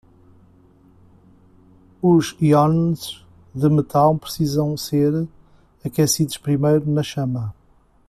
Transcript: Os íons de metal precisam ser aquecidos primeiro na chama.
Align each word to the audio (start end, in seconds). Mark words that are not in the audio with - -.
Os 2.01 2.25
íons 2.41 3.23
de 3.53 3.69
metal 3.69 4.17
precisam 4.17 4.75
ser 4.75 5.27
aquecidos 5.85 6.39
primeiro 6.39 6.89
na 6.89 7.03
chama. 7.03 7.53